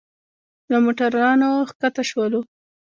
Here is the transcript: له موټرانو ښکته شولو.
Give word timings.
له 0.69 0.77
موټرانو 0.85 1.49
ښکته 1.69 2.03
شولو. 2.09 2.41